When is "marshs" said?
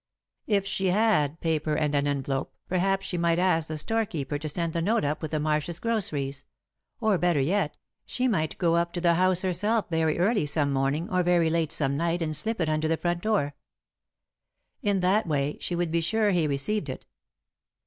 5.39-5.77